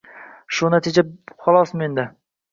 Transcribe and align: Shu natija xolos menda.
Shu 0.59 0.69
natija 0.75 1.03
xolos 1.43 1.73
menda. 1.83 2.07